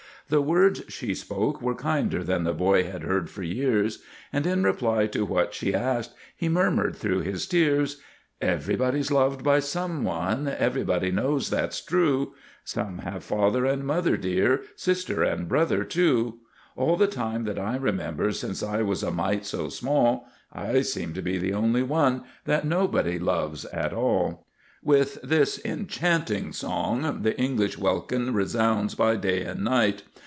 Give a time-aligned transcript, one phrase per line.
[0.29, 4.63] The words she spoke were kinder than the boy had heard for years; And in
[4.63, 7.99] reply to what she asked, he murmur'd through his tears,
[8.39, 12.33] Everybody's loved by some one, everybody knows that's true,
[12.63, 16.39] Some have father and mother dear; sister and brother, too.
[16.77, 21.11] All the time that I remember, since I was a mite so small, I seem
[21.15, 24.47] to be the only one that nobody loves at all.
[24.81, 30.03] With this enchanting song the English welkin resounds by day and night.